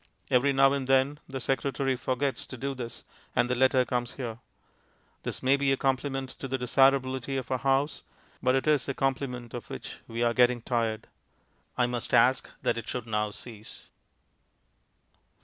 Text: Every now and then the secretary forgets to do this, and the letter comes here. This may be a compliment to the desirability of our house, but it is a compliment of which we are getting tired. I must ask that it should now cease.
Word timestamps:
Every 0.31 0.51
now 0.51 0.73
and 0.73 0.87
then 0.87 1.19
the 1.29 1.39
secretary 1.39 1.95
forgets 1.95 2.47
to 2.47 2.57
do 2.57 2.73
this, 2.73 3.03
and 3.35 3.47
the 3.47 3.53
letter 3.53 3.85
comes 3.85 4.13
here. 4.13 4.39
This 5.21 5.43
may 5.43 5.57
be 5.57 5.71
a 5.71 5.77
compliment 5.77 6.31
to 6.39 6.47
the 6.47 6.57
desirability 6.57 7.37
of 7.37 7.51
our 7.51 7.59
house, 7.59 8.01
but 8.41 8.55
it 8.55 8.65
is 8.65 8.89
a 8.89 8.95
compliment 8.95 9.53
of 9.53 9.69
which 9.69 9.97
we 10.07 10.23
are 10.23 10.33
getting 10.33 10.63
tired. 10.63 11.05
I 11.77 11.85
must 11.85 12.15
ask 12.15 12.49
that 12.63 12.79
it 12.79 12.89
should 12.89 13.05
now 13.05 13.29
cease. 13.29 13.89